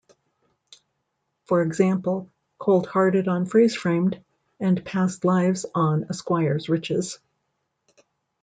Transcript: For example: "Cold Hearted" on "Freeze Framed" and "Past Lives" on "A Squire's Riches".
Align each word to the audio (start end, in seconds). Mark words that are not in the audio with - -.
For 1.43 1.61
example: 1.61 2.31
"Cold 2.57 2.87
Hearted" 2.87 3.27
on 3.27 3.45
"Freeze 3.45 3.75
Framed" 3.75 4.19
and 4.59 4.83
"Past 4.83 5.23
Lives" 5.25 5.67
on 5.75 6.07
"A 6.09 6.13
Squire's 6.15 6.69
Riches". 6.69 7.19